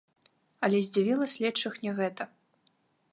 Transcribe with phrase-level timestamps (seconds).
[0.67, 2.23] Але здзівіла следчых не гэта.